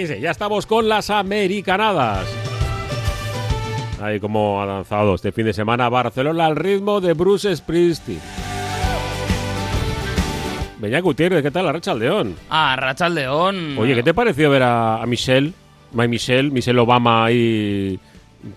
[0.00, 2.26] Sí, sí, ya estamos con las americanadas.
[4.00, 8.18] Ahí como ha lanzado este fin de semana Barcelona al ritmo de Bruce Springsteen.
[10.78, 11.66] Beñá Gutiérrez, ¿qué tal?
[11.66, 12.34] La Racha León.
[12.48, 13.76] Ah, Racha León.
[13.76, 15.52] Oye, ¿qué te pareció ver a, a Michelle,
[15.92, 18.00] My Michelle, Michelle Obama ahí,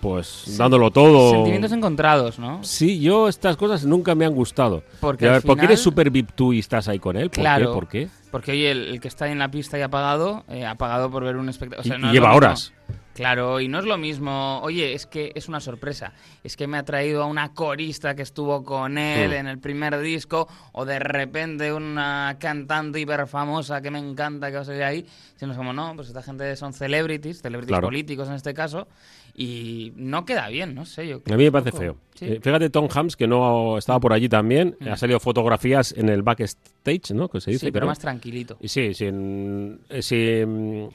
[0.00, 1.30] pues dándolo todo?
[1.32, 2.62] Sentimientos encontrados, ¿no?
[2.64, 4.82] Sí, yo estas cosas nunca me han gustado.
[5.00, 7.30] Porque a ver, ¿por qué final- eres super VIP tú y estás ahí con él?
[7.30, 7.66] ¿Por Claro.
[7.68, 7.74] qué?
[7.74, 8.08] ¿Por qué?
[8.30, 10.74] Porque oye, el, el que está ahí en la pista y ha pagado, eh, ha
[10.74, 11.96] pagado por ver un espectáculo.
[11.98, 12.72] Y- y lleva horas.
[13.14, 14.58] Claro, y no es lo mismo.
[14.64, 16.12] Oye, es que es una sorpresa.
[16.42, 19.34] Es que me ha traído a una corista que estuvo con él Mm.
[19.34, 24.56] en el primer disco, o de repente una cantante hiper famosa que me encanta que
[24.56, 25.06] va a salir ahí.
[25.36, 27.86] Sino es como, no, pues esta gente son celebrities, celebrities Claro.
[27.86, 28.88] políticos en este caso,
[29.34, 31.08] y no queda bien, no sé.
[31.08, 31.96] Yo A mí me parece feo.
[32.14, 32.26] Sí.
[32.26, 34.88] Eh, fíjate, Tom Hams, que no estaba por allí también, Mm.
[34.88, 37.28] ha salido fotografías en el backstage, ¿no?
[37.28, 37.88] Que se dice, sí, pero creo.
[37.88, 38.56] más tranquilito.
[38.60, 40.90] Y sí, sin, eh, sin-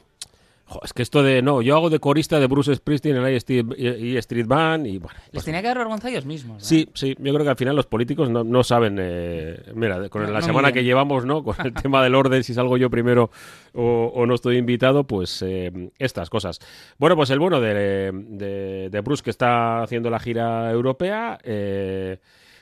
[0.69, 3.35] jo, es que esto de, no, yo hago de corista de Bruce Springsteen en E
[3.37, 5.17] Street, E Street Band y bueno.
[5.25, 6.57] Les pues- tenía que dar vergüenza a ellos mismos.
[6.57, 6.65] ¿no?
[6.65, 10.23] Sí, sí, yo creo que al final los políticos no, no saben, eh, mira, con
[10.23, 11.43] No, la no semana que llevamos, ¿no?
[11.43, 13.31] Con el tema del orden, si salgo yo primero
[13.73, 16.59] o, o no estoy invitado, pues eh, estas cosas.
[16.97, 22.17] Bueno, pues el bueno de, de, de Bruce que está haciendo la gira europea, eh,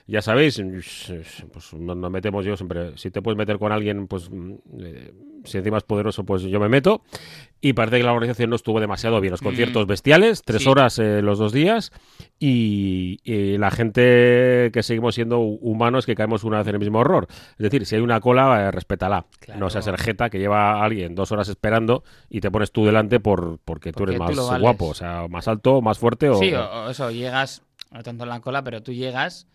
[0.10, 0.62] ya sabéis,
[1.52, 5.12] pues nos nos metemos yo siempre, si te puedes meter con alguien, pues mm, eh,
[5.48, 7.02] si encima es poderoso, pues yo me meto.
[7.60, 9.32] Y parece que la organización no estuvo demasiado bien.
[9.32, 10.70] Los conciertos bestiales, tres Sí.
[10.70, 11.92] horas eh, los dos días.
[12.40, 16.80] Y, y la gente que seguimos siendo hu- humanos que caemos una vez en el
[16.80, 17.28] mismo error.
[17.30, 19.26] Es decir, si hay una cola, eh, respétala.
[19.40, 19.60] Claro.
[19.60, 22.86] No seas el jeta que lleva a alguien dos horas esperando y te pones tú
[22.86, 26.30] delante por, porque tú eres más guapo, o sea, más alto, más fuerte.
[26.30, 29.48] O, Sí, o, o eso, llegas, no tanto en la cola, pero tú llegas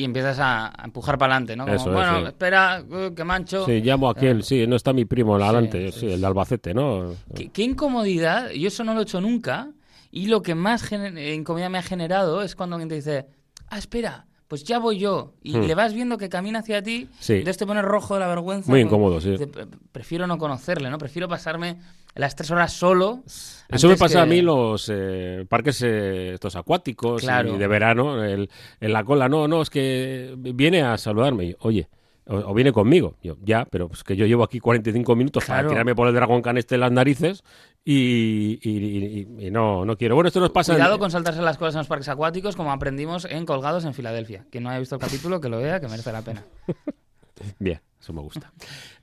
[0.00, 1.64] y empiezas a, a empujar para adelante, ¿no?
[1.64, 2.26] Como, Eso es, bueno, sí.
[2.28, 3.66] espera, uh, que mancho.
[3.66, 6.72] Sí, llamo a aquel, sí, no está mi primo adelante, sí, sí, el de Albacete,
[6.72, 7.14] ¿no?
[7.34, 9.70] ¿Qué, qué incomodidad, yo eso no lo he hecho nunca,
[10.12, 13.26] y lo que más eh, incomodidad me ha generado es cuando alguien te dice,
[13.70, 15.66] ah, espera, pues ya voy yo, y Hmm.
[15.66, 17.32] le vas viendo que camina hacia ti, Sí.
[17.34, 18.70] entonces te pones rojo de la vergüenza.
[18.70, 19.32] Muy incómodo, sí.
[19.32, 20.98] dice, "Pre- Prefiero no conocerle, ¿no?
[20.98, 21.78] Prefiero pasarme
[22.14, 23.22] las tres horas solo.
[23.68, 27.54] Eso me pasa a mí los eh, parques eh, estos acuáticos Claro.
[27.54, 29.28] y de verano, el- en la cola.
[29.28, 31.54] No, no, es que viene a saludarme.
[31.60, 31.88] Oye,
[32.26, 33.16] o, o viene conmigo.
[33.22, 35.60] Yo, ya, pero es que yo llevo aquí 45 minutos Claro.
[35.60, 37.44] para tirarme por el dragón caneste en las narices
[37.84, 40.14] y, y- y- y no, no quiero.
[40.14, 40.72] Bueno, esto nos pasa...
[40.72, 43.94] en- Cuidado con saltarse las cosas en los parques acuáticos, como aprendimos en Colgados en
[43.94, 44.44] Filadelfia.
[44.50, 46.44] Quien no haya visto el capítulo, que lo vea, que merece la pena.
[47.58, 48.52] Bien, eso me gusta.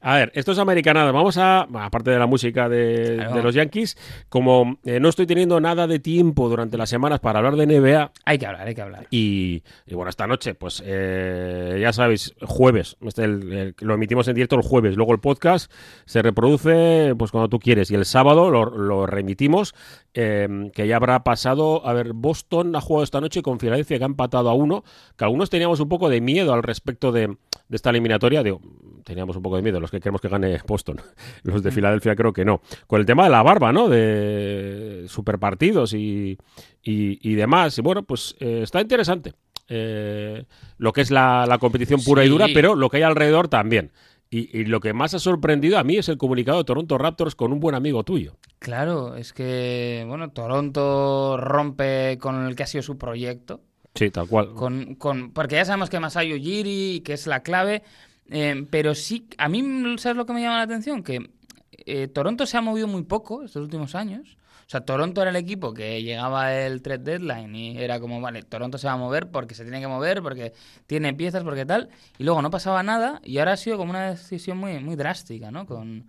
[0.02, 1.12] A ver, esto es americanada.
[1.12, 3.98] Vamos a, aparte de la música de, los Yankees,
[4.30, 8.12] como eh, no estoy teniendo nada de tiempo durante las semanas para hablar de NBA,
[8.24, 9.08] Hay que hablar, hay que hablar.
[9.10, 14.28] Y, y bueno, esta noche, pues eh, ya sabéis, jueves, este el- el- lo emitimos
[14.28, 15.72] en directo el jueves, luego el podcast
[16.06, 19.74] se reproduce pues cuando tú quieres y el sábado lo, lo reemitimos,
[20.18, 24.04] eh, que ya habrá pasado, a ver, Boston ha jugado esta noche con Filadelfia que
[24.04, 24.84] ha empatado a uno,
[25.18, 28.62] que algunos teníamos un poco de miedo al respecto de, de esta eliminatoria, digo,
[29.04, 31.02] teníamos un poco de miedo, los que queremos que gane Boston,
[31.44, 33.90] los de Filadelfia creo que no, con el tema de la barba, ¿no?
[33.90, 36.38] De superpartidos y,
[36.82, 37.78] y, y demás.
[37.78, 39.34] Y bueno, pues eh, está interesante
[39.68, 40.46] eh,
[40.78, 43.92] lo que es la, la competición pura y dura, pero lo que hay alrededor también.
[44.30, 47.36] Y, y lo que más ha sorprendido a mí es el comunicado de Toronto Raptors
[47.36, 48.38] con un buen amigo tuyo.
[48.60, 53.62] Claro, es que, bueno, Toronto rompe con el que ha sido su proyecto.
[53.94, 54.54] Sí, tal cual.
[54.54, 57.84] Con, con, porque ya sabemos que Masayo Ujiri, que es la clave,
[58.30, 59.64] eh, pero sí, a mí,
[59.98, 61.04] ¿sabes lo que me llama la atención?
[61.04, 61.30] Que
[61.72, 64.38] eh, Toronto se ha movido muy poco estos últimos años.
[64.66, 68.42] O sea, Toronto era el equipo que llegaba el trade deadline y era como, vale,
[68.44, 70.54] Toronto se va a mover porque se tiene que mover, porque
[70.88, 74.10] tiene piezas, porque tal, y luego no pasaba nada y ahora ha sido como una
[74.10, 75.68] decisión muy, muy drástica, ¿no?
[75.68, 76.08] Con,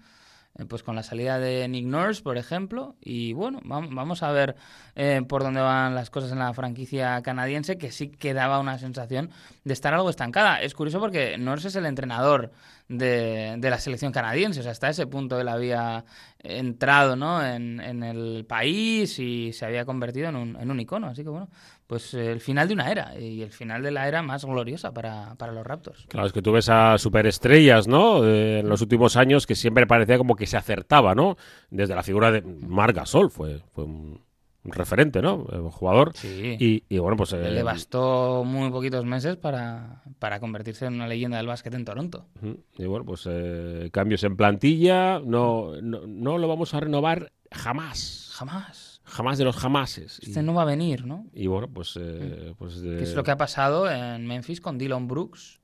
[0.58, 4.32] eh, pues con la salida de Nick Nurse, por ejemplo, y bueno, vam- vamos a
[4.32, 4.56] ver
[4.94, 8.78] eh, por dónde van las cosas en la franquicia canadiense, que sí que daba una
[8.78, 9.28] sensación
[9.64, 10.62] de estar algo estancada.
[10.62, 12.52] Es curioso porque Nurse es el entrenador
[12.88, 16.04] de, de la selección canadiense, o sea, hasta ese punto él había
[16.38, 17.44] entrado ¿no?
[17.44, 21.30] en, en el país y se había convertido en un, en un icono, así que
[21.30, 21.48] bueno,
[21.86, 24.92] pues eh, el final de una era y el final de la era más gloriosa
[24.92, 26.06] para, para los Raptors.
[26.08, 28.24] Claro, es que tú ves a superestrellas, ¿no?
[28.24, 31.36] Eh, en los últimos años que siempre parecía como que se acertaba, ¿no?
[31.70, 34.20] Desde la figura de Marc Gasol fue, fue un, un
[34.72, 35.46] referente, ¿no?
[35.52, 36.12] Eh, Un jugador.
[36.14, 36.56] Sí.
[36.58, 37.32] Y, y bueno, pues...
[37.32, 41.84] eh, Le bastó muy poquitos meses para, para convertirse en una leyenda del básquet en
[41.84, 42.26] Toronto.
[42.78, 48.30] Y bueno, pues eh, cambios en plantilla, no, no, no lo vamos a renovar jamás.
[48.34, 49.00] Jamás.
[49.04, 50.18] Jamás de los jamases.
[50.22, 51.26] Y, Este no va a venir, ¿no?
[51.32, 51.96] y bueno, pues...
[52.00, 55.60] eh, pues Que es lo que ha pasado en Memphis con Dylan Brooks.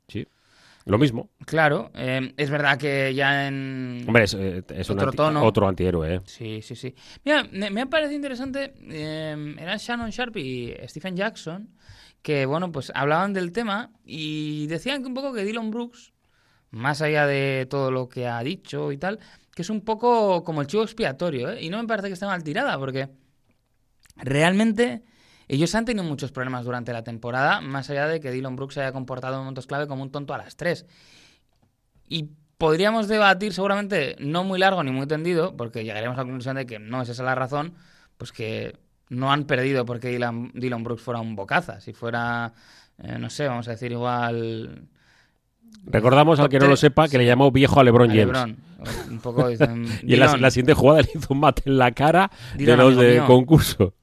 [0.84, 1.30] Lo mismo.
[1.46, 4.04] Claro, eh, es verdad que ya en...
[4.06, 5.44] Hombre, es, eh, es Otro anti- tono.
[5.44, 6.20] otro antihéroe, ¿eh?
[6.24, 6.94] Sí, sí, sí.
[7.24, 11.68] Mira, me, me ha parecido interesante, eh, eran Shannon Sharp y Stephen Jackson,
[12.20, 16.12] que, bueno, pues hablaban del tema y decían que un poco que Dylan Brooks,
[16.70, 19.18] más allá de todo lo que ha dicho y tal,
[19.54, 21.62] que es un poco como el chivo expiatorio, ¿eh?
[21.62, 23.08] Y no me parece que esté mal tirada, porque
[24.16, 25.02] realmente
[25.48, 28.80] ellos han tenido muchos problemas durante la temporada, más allá de que Dylan Brooks se
[28.80, 30.86] haya comportado en momentos clave como un tonto a las tres.
[32.08, 36.56] Y podríamos debatir seguramente no muy largo ni muy tendido, porque llegaremos a la conclusión
[36.56, 37.74] de que no es esa la razón,
[38.16, 38.76] pues que
[39.08, 41.80] no han perdido porque Dylan, Dylan Brooks fuera un bocaza.
[41.80, 42.52] Si fuera,
[43.02, 44.86] eh, no sé, vamos a decir igual...
[45.86, 48.26] Recordamos al que no lo sepa que le llamó viejo a LeBron a James.
[48.26, 48.56] LeBron.
[49.10, 52.30] Un poco dicen, Y en la, siguiente jugada le hizo un mate en la cara
[52.56, 53.26] Dylan, de los de mío.
[53.26, 53.94] concurso.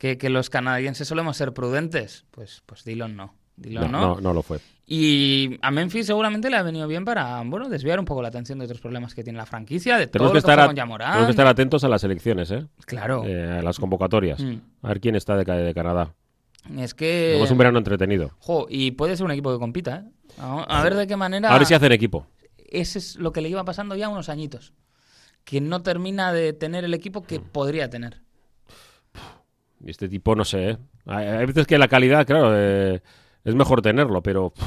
[0.00, 2.24] Que, que los canadienses solemos ser prudentes.
[2.30, 3.26] Pues, pues Dylan no.
[3.26, 4.58] No, Dylan no, no lo fue.
[4.86, 8.58] Y a Memphis seguramente le ha venido bien para, bueno, desviar un poco la atención
[8.58, 10.76] de otros problemas que tiene la franquicia, de todo Tenemos lo que, estar a- con
[10.76, 11.10] Ja Morant.
[11.12, 12.66] tenemos que estar atentos a las elecciones, ¿eh?
[12.86, 13.22] Claro.
[13.26, 14.40] Eh, a las convocatorias.
[14.40, 14.56] Mm.
[14.82, 16.14] A ver quién está de, ca- de Canadá.
[16.78, 17.28] Es que...
[17.32, 18.30] Tenemos un verano entretenido.
[18.38, 20.32] Jo, y puede ser un equipo que compita, ¿eh?
[20.38, 21.50] A, a ver de qué manera...
[21.50, 22.26] A ver si hacen equipo.
[22.56, 24.72] Ese es lo que le lleva pasando ya unos añitos.
[25.44, 27.24] Que no termina de tener el equipo Mm.
[27.26, 28.22] que podría tener.
[29.84, 30.78] Y este tipo, no sé, ¿eh?
[31.06, 33.00] Hay, hay veces que la calidad, claro, eh,
[33.44, 34.62] es mejor tenerlo, pero pff,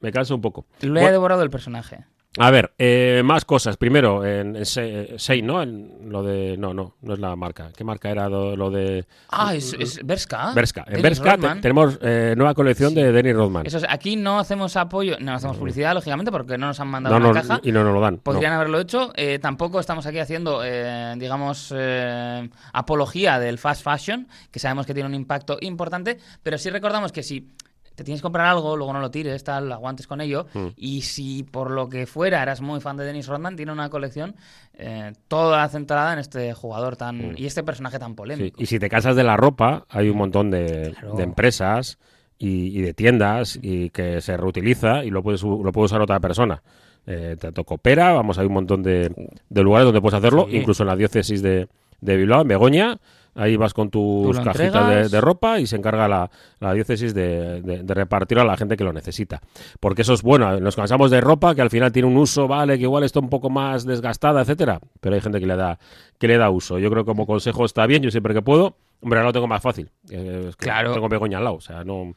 [0.00, 0.66] me cansa un poco.
[0.80, 2.04] Lo Bueno, he devorado el personaje.
[2.38, 3.76] A ver, eh, más cosas.
[3.76, 5.62] Primero, en, en Se- Sein, ¿no?
[5.62, 6.56] En lo de...
[6.56, 7.70] No, no, no es la marca.
[7.76, 9.06] ¿Qué marca era lo, de...
[9.30, 10.52] Ah, es, es Berska.
[10.54, 10.84] Berska.
[10.88, 13.66] En Berska te- tenemos eh, nueva colección de Dennis Rodman.
[13.66, 17.18] Eso es, aquí no hacemos apoyo, no hacemos publicidad, lógicamente, porque no nos han mandado
[17.18, 17.60] no, una no, caja.
[17.62, 18.14] y no nos lo dan.
[18.16, 18.20] no.
[18.20, 19.12] Podrían haberlo hecho.
[19.16, 24.94] Eh, tampoco estamos aquí haciendo, eh, digamos, eh, apología del fast fashion, que sabemos que
[24.94, 27.48] tiene un impacto importante, pero sí recordamos que si
[27.96, 30.66] te tienes que comprar algo, luego no lo tires, tal, aguantes con ello, Mm.
[30.76, 34.36] y si por lo que fuera eras muy fan de Dennis Rodman, tiene una colección
[34.78, 38.14] eh, toda centrada en este jugador tan y este personaje tan Mm.
[38.14, 38.62] Sí, polémico.
[38.62, 41.14] Y si te cansas de la ropa, hay un montón de, Claro.
[41.16, 41.98] de empresas
[42.38, 46.20] y, y de tiendas y que se reutiliza y lo puedes, lo puede usar otra
[46.20, 46.62] persona.
[47.06, 49.10] Eh, tanto Coopera, vamos, hay un montón de,
[49.48, 50.56] de lugares donde puedes hacerlo, Sí.
[50.58, 51.68] incluso en la diócesis de,
[52.00, 52.98] de Bilbao, en Begoña.
[53.36, 57.82] Ahí vas con tus cajitas de, ropa y se encarga la, la diócesis de, de-
[57.82, 59.40] de repartirlo a la gente que lo necesita.
[59.78, 62.76] Porque eso es bueno, nos cansamos de ropa que al final tiene un uso, vale,
[62.78, 65.78] que igual está un poco más desgastada, etcétera, pero hay gente que le da,
[66.18, 66.78] que le da uso.
[66.78, 68.76] Yo creo que como consejo está bien, yo siempre que puedo.
[69.02, 69.90] Hombre, ahora lo tengo más fácil.
[70.08, 70.94] Eh, es que Claro.
[70.94, 72.14] Tengo Begoña al lado, o sea, no,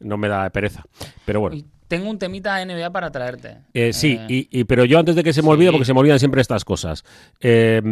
[0.00, 0.82] no me da pereza.
[1.26, 1.62] Pero bueno.
[1.88, 3.58] Tengo un temita NBA para traerte.
[3.74, 5.72] Eh, sí, Eh, y, y- pero yo antes de que se me olvide, sí.
[5.72, 7.04] porque se me olvidan siempre estas cosas,
[7.40, 7.82] eh,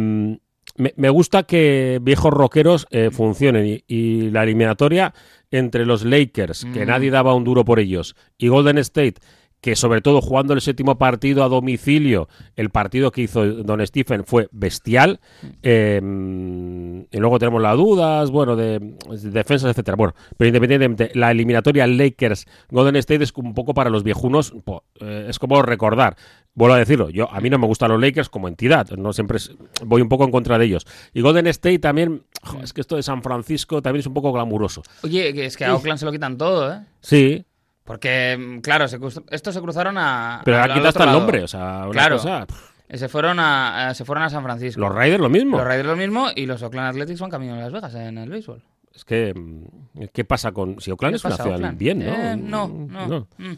[0.77, 5.13] me, me gusta que viejos rockeros eh, funcionen y, y la eliminatoria
[5.51, 6.87] entre los Lakers, que Mm.
[6.87, 9.15] nadie daba un duro por ellos, y Golden State,
[9.59, 14.23] que sobre todo jugando el séptimo partido a domicilio, el partido que hizo Don Stephen
[14.25, 15.19] fue bestial.
[15.61, 19.95] eh, mm, y luego tenemos las dudas, bueno, de, de defensas, etcétera.
[19.97, 24.83] Bueno, pero independientemente, la eliminatoria Lakers Golden State es un poco para los viejunos, po-
[24.99, 26.15] eh, es como recordar.
[26.53, 29.37] Vuelvo a decirlo, yo a mí no me gustan los Lakers como entidad, no siempre
[29.37, 29.51] es-
[29.85, 30.85] voy un poco en contra de ellos.
[31.13, 34.33] Y Golden State también, jo, es que esto de San Francisco también es un poco
[34.33, 34.83] glamuroso.
[35.03, 36.81] Oye, es que a Oakland se lo quitan todo, ¿eh?
[36.99, 37.45] Sí,
[37.85, 38.99] Porque, mm, claro, se
[39.31, 40.41] estos se cruzaron a.
[40.45, 42.17] pero aquí está el nombre, o sea, una Claro.
[42.17, 42.45] cosa,
[42.93, 44.79] Se fueron a, a- se fueron a San Francisco.
[44.81, 45.57] los Raiders lo mismo.
[45.57, 48.29] Los Raiders lo mismo y los Oakland Athletics van camino a Las Vegas en el
[48.29, 48.61] béisbol.
[48.93, 50.79] Es que, mm, ¿qué pasa con.
[50.81, 51.77] Si Oakland ¿Qué es una ciudad Oakland?
[51.77, 52.05] bien, ¿no?
[52.13, 53.27] Eh, no, no.
[53.37, 53.53] Mm.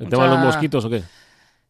[0.00, 1.02] ¿El tema de los mosquitos o qué?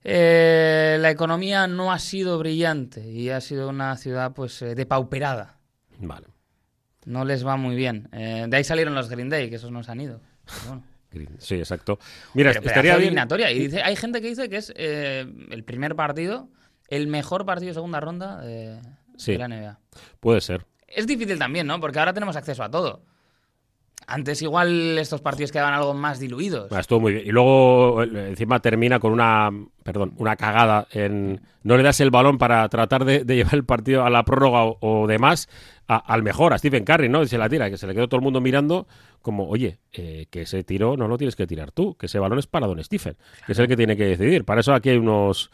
[0.04, 5.58] Eh, la economía no ha sido brillante y ha sido una ciudad pues eh, depauperada.
[5.98, 6.26] Vale.
[7.04, 8.08] No les va muy bien.
[8.12, 10.20] Eh, de ahí salieron los Green Day, que esos no se han ido.
[10.44, 10.82] Pero bueno.
[11.12, 11.36] Green.
[11.38, 11.98] Sí, exacto.
[12.34, 13.14] Mira, Pero estaría bien.
[13.54, 16.48] Y dice, hay gente que dice que es el primer partido,
[16.88, 18.80] el mejor partido de segunda ronda de,
[19.16, 19.32] Sí.
[19.32, 19.78] de la NBA.
[20.20, 20.66] Puede ser.
[20.88, 21.78] Es difícil también, ¿no?
[21.80, 23.04] Porque ahora tenemos acceso a todo.
[24.06, 26.70] Antes igual estos partidos quedaban algo más diluidos.
[26.72, 27.26] Ah, Estuvo muy bien.
[27.26, 29.50] Y luego eh, encima termina con una,
[29.82, 33.64] perdón, una cagada en no le das el balón para tratar de, de llevar el
[33.64, 35.48] partido a la prórroga o, o demás
[35.86, 37.22] a- al mejor, a Stephen Curry, ¿no?
[37.22, 38.86] Y se la tira, que se le quedó todo el mundo mirando
[39.20, 42.38] como, oye, eh, que ese tiro no lo tienes que tirar tú, que ese balón
[42.40, 43.16] es para Don Stephen,
[43.46, 44.44] que es el que tiene que decidir.
[44.44, 45.50] Para eso aquí hay unos...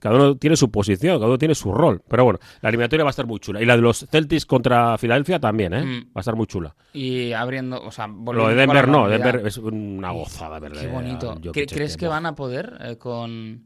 [0.00, 2.02] Cada uno tiene su posición, cada uno tiene su rol.
[2.08, 3.60] Pero bueno, la eliminatoria va a estar muy chula.
[3.62, 5.82] Y la de los Celtics contra Filadelfia también, ¿eh?
[5.84, 6.00] Mm.
[6.08, 6.74] Va a estar muy chula.
[6.92, 9.08] Y abriendo, o sea, Lo de Denver no.
[9.08, 10.80] Denver es una gozada, ¿verdad?
[10.82, 11.34] Qué bonito.
[11.34, 13.64] Jokic ¿Cre- este, ¿Crees que van a poder eh, con...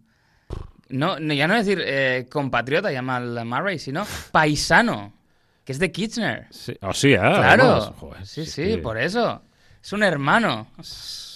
[0.89, 5.13] No, no, ya no decir eh, compatriota, llama al Murray, sino paisano,
[5.65, 6.47] que es de Kitchener.
[6.51, 7.19] Sí, oh, sí, ¿eh?
[7.19, 7.63] Claro.
[7.63, 9.41] Además, joder, sí, sí, por eso.
[9.83, 10.67] Es un hermano.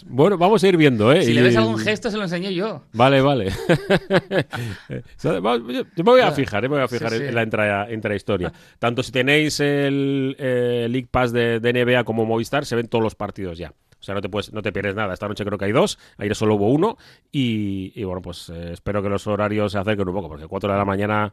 [0.07, 1.23] Bueno, vamos a ir viendo, ¿eh?
[1.23, 2.83] Si le ves algún gesto, se lo enseño yo.
[2.93, 3.51] Vale, vale.
[5.23, 7.25] Yo me voy a fijar, eh, me voy a fijar Sí, sí.
[7.25, 8.53] en la intra, intrahistoria.
[8.79, 13.03] Tanto si tenéis el eh, League Pass de, de NBA como Movistar, se ven todos
[13.03, 13.71] los partidos ya.
[13.71, 15.15] O sea, no te, puedes, no te pierdes nada.
[15.15, 16.99] Esta noche creo que hay dos, ayer solo hubo uno.
[17.33, 20.71] Y, y bueno, pues eh, espero que los horarios se acerquen un poco, porque 4
[20.71, 21.33] de la mañana,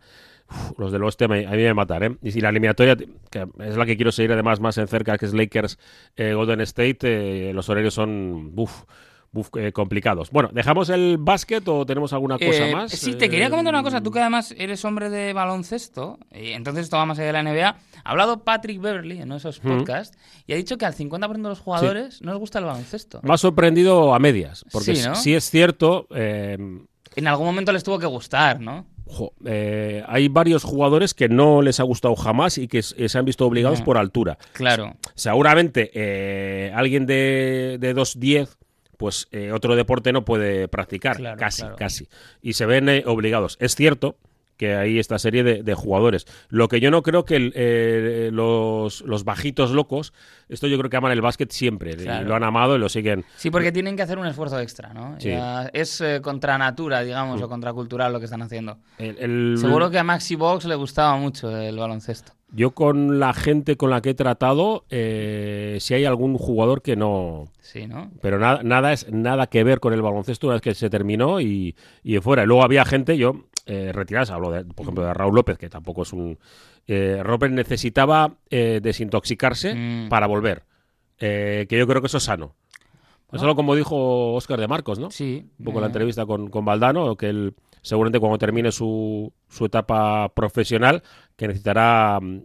[0.52, 2.18] uf, los del oeste me- a mí me matan, ¿eh?
[2.22, 5.26] Y si la eliminatoria, que es la que quiero seguir además más en cerca, que
[5.26, 5.80] es Lakers
[6.16, 6.98] eh, Golden State,
[7.50, 8.84] eh, los horarios son uf,
[9.34, 10.30] uf, eh, complicados.
[10.32, 12.92] Bueno, ¿dejamos el básquet o tenemos alguna cosa Eh, más?
[12.92, 14.02] Sí, te quería comentar una cosa.
[14.04, 17.44] Tú que además eres hombre de baloncesto, y entonces esto va más allá de la
[17.44, 17.78] NBA.
[18.04, 20.18] Ha hablado Patrick Beverly en uno de esos podcasts
[20.48, 23.20] y ha dicho que al 50% de los jugadores no les gusta el baloncesto.
[23.24, 25.16] Me ha sorprendido a medias, porque Sí, ¿no?
[25.16, 28.86] sí es cierto, En algún momento les tuvo que gustar, ¿no?
[29.12, 33.18] Jo, eh, hay varios jugadores que no les ha gustado jamás y que s- se
[33.18, 33.86] han visto obligados No.
[33.86, 34.38] por altura.
[34.54, 34.96] Claro.
[35.16, 38.48] Seguramente eh, alguien de, de 2'10,
[38.98, 41.76] pues eh, otro deporte no puede practicar, Claro, casi, claro.
[41.76, 42.08] casi.
[42.42, 43.58] Y se ven eh, obligados.
[43.60, 44.16] Es cierto
[44.62, 46.28] que hay esta serie de, de jugadores.
[46.50, 50.14] Lo que yo no creo que el- eh, los, los bajitos locos,
[50.50, 51.94] esto yo creo que aman el básquet siempre.
[51.94, 53.26] y lo han amado y lo siguen.
[53.38, 55.16] Sí, porque tienen que hacer un esfuerzo extra, ¿no?
[55.20, 55.32] Sí.
[55.74, 58.78] Es eh, contra natura, digamos, o contracultural lo que están haciendo.
[59.00, 62.34] El- el- Seguro que a Maxi Box le gustaba mucho el baloncesto.
[62.54, 66.98] Yo con la gente con la que he tratado, eh, si hay algún jugador que
[66.98, 67.46] no...
[67.62, 68.12] Sí, ¿no?
[68.22, 71.40] Pero nada, nada es nada que ver con el baloncesto una vez que se terminó
[71.40, 72.46] y, y fuera.
[72.46, 76.04] Luego había gente, yo, eh, retiradas, hablo, de, por ejemplo, de Raúl López, que tampoco
[76.04, 76.38] es un...
[76.88, 80.10] Eh, López necesitaba eh, desintoxicarse Mm.
[80.10, 80.64] para volver.
[81.20, 82.56] Eh, que yo creo que eso es sano.
[83.32, 85.10] Es algo como dijo Óscar de Marcos, ¿no?
[85.10, 85.46] Sí.
[85.60, 89.66] un poco la eh, entrevista con, con Valdano, que él seguramente cuando termine su, su
[89.66, 91.02] etapa profesional,
[91.38, 92.40] que necesitará mm,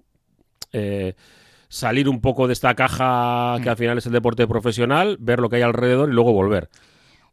[0.73, 1.15] eh,
[1.69, 3.63] salir un poco de esta caja Mm.
[3.63, 6.69] que al final es el deporte profesional, ver lo que hay alrededor y luego volver.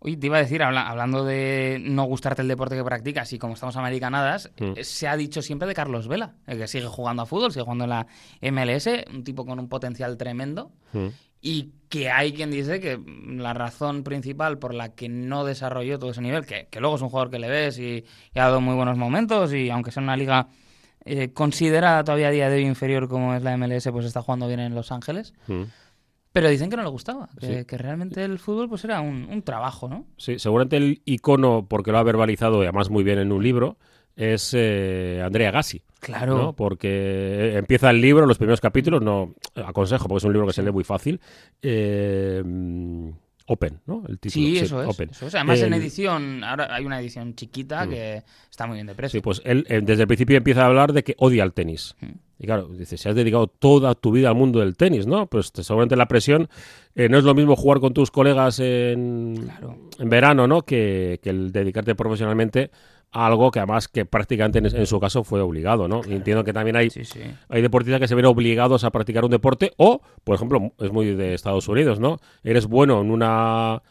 [0.06, 3.40] Oye, te iba a decir, habla- hablando de no gustarte el deporte que practicas y
[3.40, 4.74] como estamos americanadas, Mm.
[4.76, 7.64] eh, se ha dicho siempre de Carlos Vela, el que sigue jugando a fútbol, sigue
[7.64, 8.08] jugando en la
[8.42, 10.72] MLS, un tipo con un potencial tremendo.
[10.92, 11.08] Mm.
[11.46, 13.00] Y que hay quien dice que
[13.38, 17.02] la razón principal por la que no desarrolló todo ese nivel, que, que luego es
[17.02, 20.02] un jugador que le ves y, y ha dado muy buenos momentos, y aunque sea
[20.04, 20.48] una liga
[21.06, 24.48] eh, considerada todavía a día de hoy inferior como es la MLS, pues está jugando
[24.48, 25.34] bien en Los Ángeles.
[25.48, 25.64] Mm.
[26.34, 27.66] Pero dicen que no le gustaba, que, Sí.
[27.66, 30.06] que realmente el fútbol pues era un, un trabajo, ¿no?
[30.18, 33.78] Sí, seguramente el icono, porque lo ha verbalizado y además muy bien en un libro,
[34.16, 35.82] es eh, Andrea Gassi.
[36.00, 36.38] Claro.
[36.38, 36.54] ¿no?
[36.54, 40.62] Porque empieza el libro, los primeros capítulos, no aconsejo, porque es un libro que se
[40.64, 41.22] lee muy fácil.
[41.62, 42.44] eh,
[43.46, 44.04] open, ¿no?
[44.08, 44.32] El título.
[44.46, 45.10] Sí, eso es, Open.
[45.10, 45.36] eso es.
[45.36, 47.90] Además, en edición, ahora hay una edición chiquita Mm.
[47.90, 49.18] que está muy bien de precio.
[49.20, 51.94] Sí, pues él eh, desde el principio empieza a hablar de que odia el tenis.
[52.00, 52.06] Mm.
[52.44, 55.28] Y claro, dice, si has dedicado toda tu vida al mundo del tenis, ¿no?
[55.28, 56.50] Pues te- seguramente la presión
[56.94, 59.78] eh, no es lo mismo jugar con tus colegas en, Claro.
[59.98, 60.64] en verano, ¿no?
[60.64, 62.70] Que, que el dedicarte profesionalmente
[63.14, 66.02] a algo que además que prácticamente en, en su caso fue obligado, ¿no?
[66.06, 67.22] Y entiendo que también hay, Sí, sí.
[67.48, 71.16] hay deportistas que se ven obligados a practicar un deporte o, por ejemplo, es muy
[71.16, 72.18] de Estados Unidos, ¿no?
[72.44, 73.82] Eres bueno en una...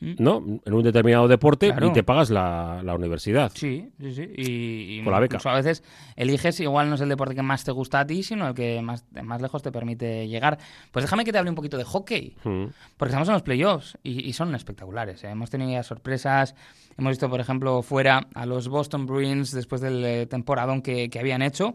[0.00, 0.12] Mm.
[0.18, 0.42] ¿no?
[0.64, 1.88] En un determinado deporte Claro.
[1.88, 3.52] y te pagas la, la universidad.
[3.54, 4.22] Sí, sí, sí.
[4.36, 5.38] Y, y Con la beca.
[5.44, 5.82] a veces
[6.16, 8.80] eliges, igual no es el deporte que más te gusta a ti, sino el que
[8.82, 10.58] más, más lejos te permite llegar.
[10.90, 12.34] Pues déjame que te hable un poquito de hockey.
[12.44, 12.64] Mm.
[12.96, 15.22] Porque estamos en los playoffs y, y son espectaculares.
[15.24, 15.28] ¿eh?
[15.30, 16.54] Hemos tenido ya sorpresas.
[16.96, 21.18] Hemos visto, por ejemplo, fuera a los Boston Bruins después del eh, temporadón que, que
[21.18, 21.74] habían hecho.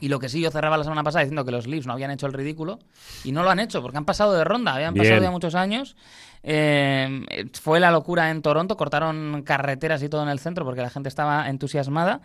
[0.00, 2.10] Y lo que sí, yo cerraba la semana pasada diciendo que los Leafs no habían
[2.10, 2.78] hecho el ridículo.
[3.24, 4.74] Y no lo han hecho, porque han pasado de ronda.
[4.74, 5.04] Habían Bien.
[5.04, 5.96] pasado ya muchos años.
[6.42, 8.76] Eh, fue la locura en Toronto.
[8.76, 12.20] Cortaron carreteras y todo en el centro porque la gente estaba entusiasmada.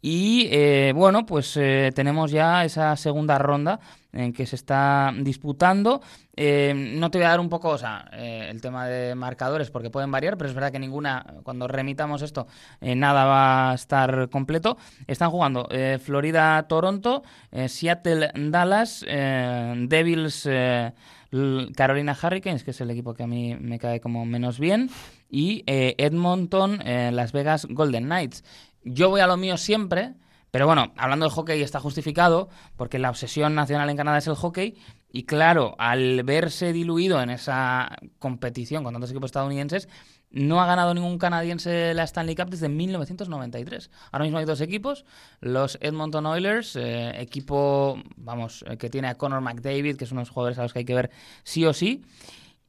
[0.00, 3.78] Y eh, bueno, pues eh, tenemos ya esa segunda ronda
[4.12, 6.02] en que se está disputando.
[6.36, 9.70] Eh, no te voy a dar un poco, o sea, eh, el tema de marcadores
[9.70, 12.46] porque pueden variar, pero es verdad que ninguna, cuando remitamos esto,
[12.80, 14.76] eh, nada va a estar completo.
[15.06, 15.68] Están jugando
[16.00, 17.22] Florida-Toronto,
[17.66, 20.48] Seattle-Dallas, Devils.
[21.74, 24.90] Carolina Hurricanes, que es el equipo que a mí me cae como menos bien,
[25.30, 28.44] y Edmonton, Las Vegas Golden Knights.
[28.84, 30.12] Yo voy a lo mío siempre,
[30.52, 34.34] pero bueno, hablando de hockey está justificado, porque la obsesión nacional en Canadá es el
[34.34, 34.76] hockey,
[35.10, 39.88] y claro, al verse diluido en esa competición con tantos equipos estadounidenses,
[40.30, 43.90] no ha ganado ningún canadiense la Stanley Cup desde 1993.
[44.10, 45.06] Ahora mismo hay dos equipos,
[45.40, 50.20] los Edmonton Oilers, eh, equipo, vamos, eh, que tiene a Connor McDavid, que es uno
[50.20, 51.10] de los jugadores a los que hay que ver
[51.44, 52.04] sí o sí,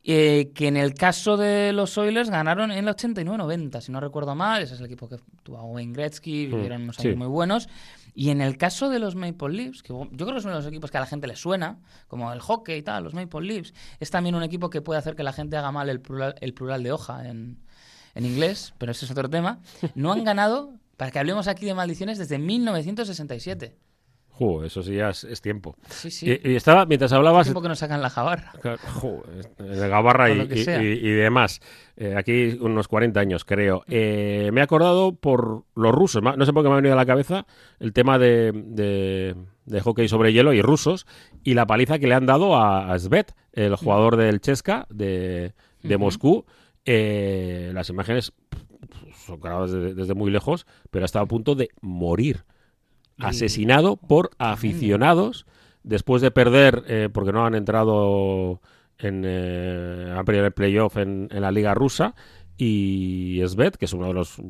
[0.06, 4.36] eh, que en el caso de los Oilers ganaron en el 89-90, si no recuerdo
[4.36, 4.62] mal.
[4.62, 7.18] Ese es el equipo que tuvo a Wayne Gretzky, vivieron unos años sí.
[7.18, 7.70] muy buenos.
[8.14, 10.60] Y en el caso de los Maple Leafs, que yo creo que es uno de
[10.60, 13.42] los equipos que a la gente le suena, como el hockey y tal, los Maple
[13.42, 16.36] Leafs, es también un equipo que puede hacer que la gente haga mal el plural,
[16.42, 17.64] el plural de hoja en,
[18.14, 19.62] en inglés, pero ese es otro tema.
[19.96, 23.78] No han ganado, para que hablemos aquí de maldiciones, desde 1967.
[24.36, 25.76] Jo, eso sí ya es, es tiempo.
[25.90, 26.40] Sí, sí.
[26.44, 28.10] Y, y estaba, mientras hablabas, tiempo que nos sacan la
[29.88, 31.62] Gabarra y, lo que y- demás.
[31.96, 33.84] Eh, aquí unos 40 años, creo.
[33.88, 36.24] Eh, me he acordado por los rusos.
[36.24, 37.46] No sé por qué me ha venido a la cabeza
[37.80, 39.36] el tema de, de-
[39.66, 41.06] de hockey sobre hielo y rusos
[41.44, 45.54] y la paliza que le han dado a, a Svet, el jugador del Chesca de,
[45.84, 45.98] de.
[45.98, 46.46] Moscú.
[46.86, 48.34] Eh, las imágenes
[49.26, 52.44] son grabadas desde, desde muy lejos, pero ha estado a punto de morir.
[53.20, 55.46] Asesinado por aficionados
[55.84, 58.62] después de perder, eh, porque no han entrado
[58.98, 62.16] en eh, han perdido el playoff en, en la liga rusa,
[62.58, 64.42] y Svet, que es uno de los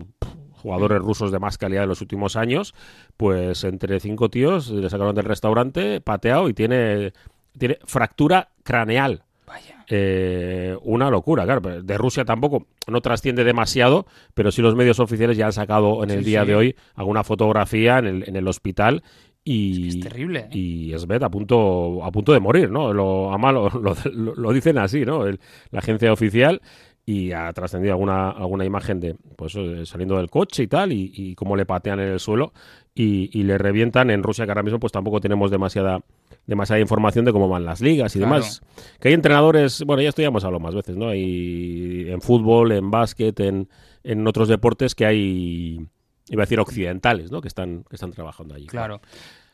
[0.52, 2.74] jugadores rusos de más calidad de los últimos años,
[3.18, 7.14] pues entre cinco tíos le sacaron del restaurante, pateado y tiene,
[7.58, 9.24] tiene fractura craneal.
[9.54, 9.86] Vaya.
[9.88, 11.62] Eh, una locura, claro.
[11.84, 16.10] De Rusia tampoco no trasciende demasiado, pero sí los medios oficiales ya han sacado en
[16.10, 16.48] el Sí, día sí.
[16.48, 19.04] de hoy alguna fotografía en el, en el hospital
[19.46, 20.48] y, Es terrible.
[20.52, 20.58] ¿eh?
[20.58, 22.94] y Svet a punto, a punto de morir, ¿no?
[22.94, 25.26] Lo, lo, lo- lo- lo dicen así, ¿no?
[25.28, 26.62] El- la agencia oficial
[27.06, 31.12] y ha trascendido alguna, alguna imagen de pues eh, saliendo del coche y tal y,
[31.14, 32.54] y cómo le patean en el suelo
[32.96, 36.00] y, y le revientan en Rusia que ahora mismo pues tampoco tenemos demasiada
[36.48, 38.36] demasiada información de cómo van las ligas y Claro.
[38.36, 38.62] demás
[39.02, 42.72] que hay entrenadores bueno ya esto ya hemos hablado más veces no hay en fútbol
[42.72, 43.68] en básquet en,
[44.04, 45.80] en otros deportes que hay
[46.30, 49.02] iba a decir occidentales no que están que están trabajando allí Claro.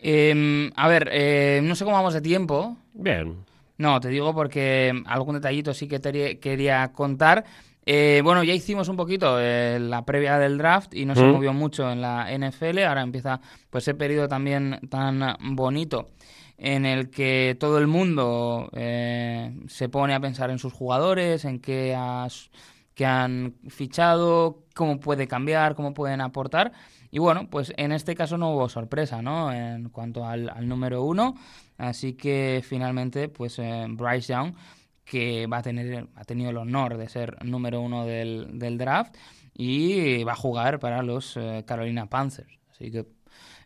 [0.01, 2.77] Eh, a ver, eh, no sé cómo vamos de tiempo.
[2.94, 3.38] bien
[3.80, 7.44] No, te digo porque algún detallito sí que te quería contar.
[7.86, 11.32] Eh, bueno, ya hicimos un poquito eh, la previa del draft y no se Mm.
[11.32, 12.86] movió mucho en la NFL.
[12.86, 13.40] Ahora empieza
[13.72, 16.10] pues ese periodo también tan bonito
[16.58, 21.60] en el que todo el mundo eh, se pone a pensar en sus jugadores, en
[21.60, 22.52] qué, has-
[22.94, 26.74] qué han fichado, cómo puede cambiar, cómo pueden aportar.
[27.12, 29.52] Y bueno, pues en este caso no hubo sorpresa, ¿no?
[29.52, 31.36] En cuanto al, al número uno.
[31.78, 34.54] Así que finalmente, pues eh, Bryce Young,
[35.06, 39.15] que va a tener, ha tenido el honor de ser número uno del, del draft
[39.56, 42.60] y va a jugar para los eh, Carolina Panthers.
[42.72, 43.06] Así que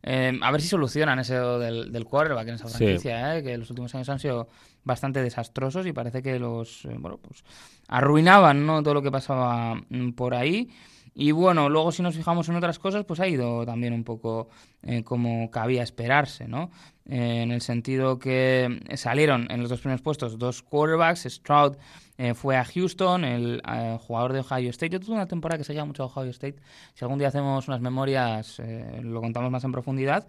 [0.04, 2.78] eh, a ver si solucionan eso del, del quarterback en esa Sí.
[2.78, 3.44] franquicia, ¿eh?
[3.44, 4.48] que los últimos años han sido
[4.84, 7.44] bastante desastrosos y parece que los eh, bueno pues
[7.88, 8.82] arruinaban ¿no?
[8.84, 10.70] todo lo que pasaba mm, por ahí.
[11.16, 14.50] Y bueno, luego si nos fijamos en otras cosas, pues ha ido también un poco
[14.82, 16.72] eh, como cabía esperarse, ¿no?
[17.06, 21.76] Eh, en el sentido que salieron en los dos primeros puestos dos quarterbacks, Stroud
[22.18, 24.92] eh, fue a Houston, el eh, jugador de Ohio State.
[24.92, 26.58] Yo tuve una temporada que seguía mucho a Ohio State.
[26.94, 30.28] Si algún día hacemos unas memorias, eh, lo contamos más en profundidad.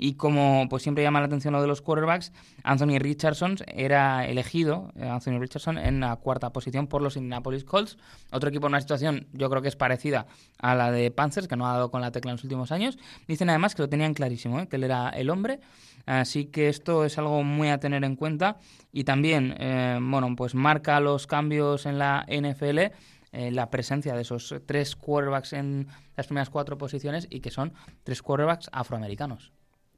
[0.00, 2.32] Y como pues siempre llama la atención lo de los quarterbacks,
[2.62, 7.98] Anthony Richardson era elegido, eh, Anthony Richardson, en la cuarta posición por los Indianapolis Colts.
[8.30, 10.26] Otro equipo en una situación yo creo que es parecida
[10.58, 12.96] a la de Panthers, que no ha dado con la tecla en los últimos años.
[13.26, 14.68] Dicen además que lo tenían clarísimo, ¿eh?
[14.68, 15.58] que él era el hombre.
[16.06, 18.58] Así que esto es algo muy a tener en cuenta.
[18.92, 22.94] Y también, eh, bueno, pues marca los cambios en la NFL
[23.32, 27.74] eh, la presencia de esos tres quarterbacks en las primeras cuatro posiciones y que son
[28.02, 29.52] tres quarterbacks afroamericanos.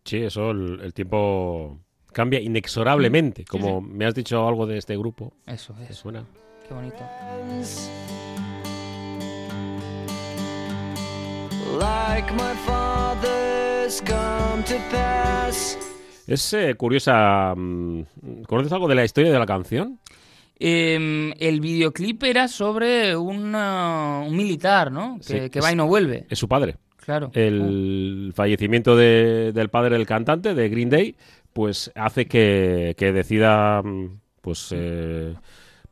[0.04, 1.78] Sí, eso, el, el tiempo
[2.12, 3.44] cambia inexorablemente.
[3.44, 5.96] Como me has dicho algo de este grupo, Eso ¿te es.
[5.98, 6.24] suena?
[6.66, 6.98] Qué bonito.
[11.78, 15.78] like my father's come to pass.
[16.26, 17.54] Es eh, curiosa.
[17.56, 18.02] mm,
[18.46, 19.98] ¿Conoces algo de la historia de la canción?
[20.58, 25.16] Eh, el videoclip era sobre un, uh, un militar, ¿no?
[25.18, 26.26] Que, Sí, que es- va y no vuelve.
[26.28, 26.76] Es su padre.
[27.10, 27.30] Claro.
[27.34, 31.16] El fallecimiento de- del padre del cantante, de Green Day,
[31.52, 35.34] pues hace que, que decida mm, pues eh,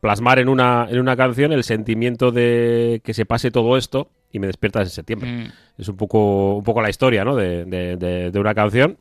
[0.01, 4.39] plasmar en una, en una canción el sentimiento de que se pase todo esto y
[4.39, 5.29] me despiertas en septiembre.
[5.31, 5.47] Mm,
[5.79, 7.35] Es un poco, un poco la historia ¿no?
[7.35, 8.97] de, de- de- de una canción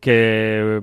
[0.00, 0.80] que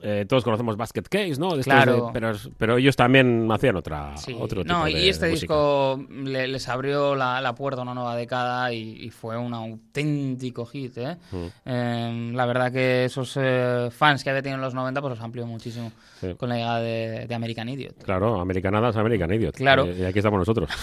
[0.00, 1.54] eh, todos conocemos Basket Case, ¿no?
[1.54, 2.06] De estos Claro.
[2.06, 4.36] de- pero, pero ellos también hacían otra, sí.
[4.38, 7.82] otro tipo no, de y este de disco le- les abrió la, la puerta a
[7.82, 11.16] una nueva década y, y fue un auténtico hit, ¿eh?
[11.32, 11.46] Mm.
[11.66, 15.20] Eh, la verdad que esos eh, fans que había tenido en los 90 pues los
[15.20, 16.34] amplió muchísimo Sí.
[16.34, 18.02] con la llegada de, de American Idiot.
[18.02, 19.54] Claro, Americanadas, American Idiot.
[19.56, 19.84] Claro.
[19.84, 20.68] Eh, Y aquí estamos nosotros.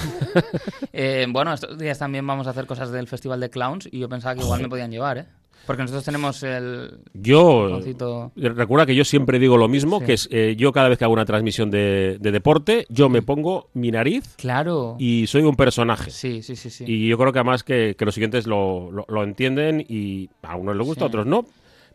[0.97, 4.07] Eh, bueno, estos días también vamos a hacer cosas del Festival de Clowns y yo
[4.07, 5.25] pensaba que igual me podían llevar, ¿eh?
[5.65, 10.05] Porque nosotros tenemos el Yo botoncito- recuerda que yo siempre digo lo mismo, Sí.
[10.05, 13.21] que es eh, yo cada vez que hago una transmisión de, de deporte, yo me
[13.21, 14.95] pongo mi nariz Claro.
[14.99, 16.11] y soy un personaje.
[16.11, 16.85] Sí, sí, sí, sí.
[16.87, 20.55] Y yo creo que además que, que los siguientes lo, lo- lo entienden y a
[20.55, 21.03] unos les gusta, Sí.
[21.05, 21.45] a otros no.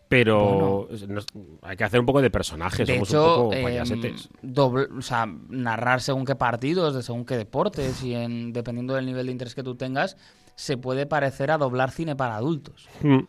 [0.09, 1.27] Pero nos-
[1.63, 4.29] hay que hacer un poco de personaje, de somos hecho, un poco em, payasetes.
[4.43, 9.07] doble- o sea, narrar según qué partidos, de según qué deportes y en, dependiendo del
[9.07, 10.17] nivel de interés que tú tengas,
[10.57, 12.89] se puede parecer a doblar cine para adultos.
[13.03, 13.21] Mm,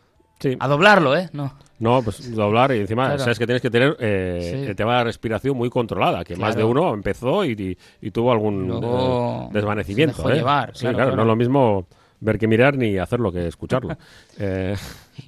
[0.42, 0.56] Sí.
[0.58, 1.30] A doblarlo, ¿eh?
[1.32, 1.54] No.
[1.78, 3.18] No, pues doblar y encima, Claro.
[3.20, 4.68] sabes que tienes que tener eh, Sí.
[4.70, 8.10] el tema de la respiración muy controlada, que más de uno empezó y, y- y
[8.12, 10.14] tuvo algún Luego eh, desvanecimiento.
[10.16, 10.36] se dejó ¿eh?
[10.36, 11.16] llevar, Sí, claro, claro, claro.
[11.16, 11.86] no es lo mismo
[12.20, 13.96] ver que mirar ni hacerlo que escucharlo.
[14.38, 14.76] Eh,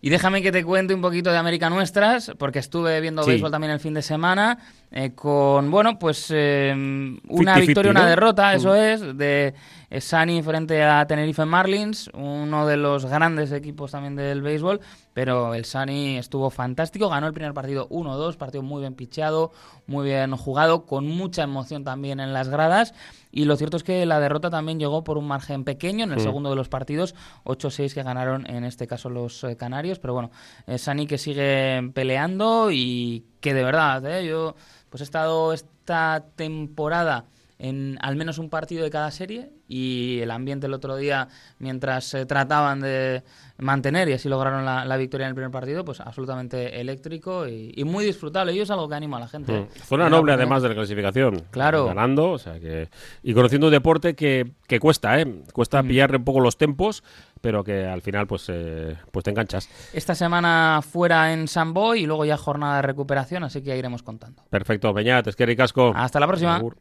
[0.01, 3.31] Y déjame que te cuente un poquito de América Nuestras, porque estuve viendo Sí.
[3.31, 4.59] béisbol también el fin de semana,
[4.91, 8.07] eh, con, bueno, pues eh, una 50-50, victoria, una ¿no?
[8.09, 8.77] derrota, eso Mm.
[8.77, 9.55] es, de
[9.91, 14.81] eh, Sunny frente a Tenerife Marlins, uno de los grandes equipos también del béisbol,
[15.13, 19.53] pero el Sunny estuvo fantástico, ganó el primer partido 1-2, partido muy bien picheado,
[19.87, 22.93] muy bien jugado, con mucha emoción también en las gradas,
[23.31, 26.19] y lo cierto es que la derrota también llegó por un margen pequeño en el
[26.19, 26.23] Mm.
[26.23, 29.57] segundo de los partidos, 8-6 que ganaron en este caso los eh,
[30.01, 30.31] pero bueno,
[30.67, 34.55] eh, Sani que sigue peleando y que de verdad, eh, yo
[34.91, 37.27] pues he estado esta temporada
[37.59, 42.13] en al menos un partido de cada serie y el ambiente el otro día mientras
[42.15, 43.23] eh, trataban de
[43.59, 47.73] mantener y así lograron la, la victoria en el primer partido, pues absolutamente eléctrico y,
[47.77, 48.53] y muy disfrutable.
[48.53, 49.53] Y es algo que animo a la gente.
[49.53, 49.69] Mm.
[49.85, 51.45] Zona En noble, además de la clasificación.
[51.51, 51.87] Claro.
[51.87, 52.89] Ganando, o sea que.
[53.23, 55.43] Y conociendo un deporte que, que cuesta, ¿eh?
[55.53, 55.87] Cuesta Mm.
[55.89, 57.05] pillarle un poco los tempos,
[57.41, 59.69] pero que al final, pues, eh, pues te enganchas.
[59.93, 63.77] Esta semana fuera en San Boy y luego ya jornada de recuperación, así que ya
[63.77, 64.43] iremos contando.
[64.51, 65.93] Perfecto, Peñat, es que ricasco.
[65.95, 66.57] Hasta la próxima.
[66.57, 66.77] Agur.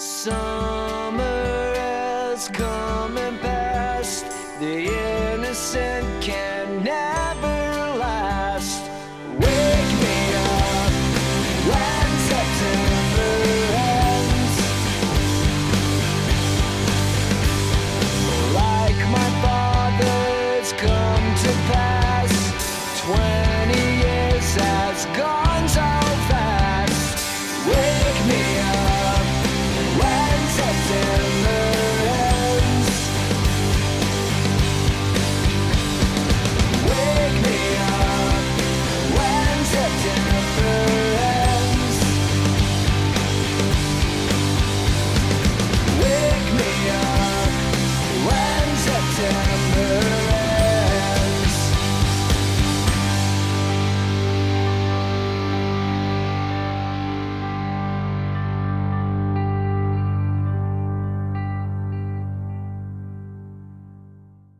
[0.00, 0.79] So.